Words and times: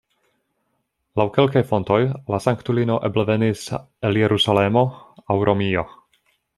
Laŭ 1.21 1.25
kelkaj 1.35 1.63
fontoj, 1.73 1.99
la 2.35 2.41
sanktulino 2.47 2.97
eble 3.11 3.29
venis 3.31 3.69
el 4.09 4.21
Jerusalemo 4.25 4.87
aŭ 5.33 5.43
Romio. 5.53 5.91